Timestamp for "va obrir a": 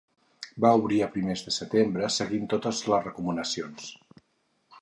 0.63-1.09